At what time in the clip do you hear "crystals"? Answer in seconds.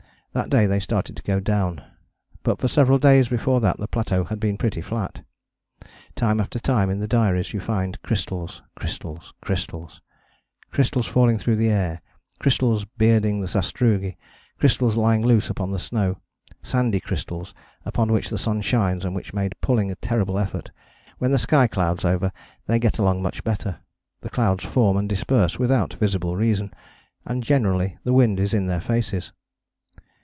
8.01-8.61, 8.73-9.33, 9.41-9.99, 10.71-11.05, 12.39-12.85, 14.57-14.95, 17.01-17.53